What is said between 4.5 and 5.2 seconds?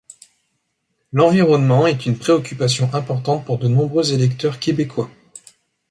québécois.